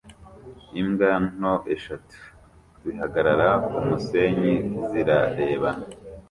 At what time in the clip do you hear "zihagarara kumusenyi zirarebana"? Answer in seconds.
2.81-5.85